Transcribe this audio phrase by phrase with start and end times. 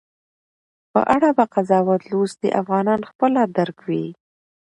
[0.93, 4.05] په اړه به قضاوت لوستي افغانان خپله درک وي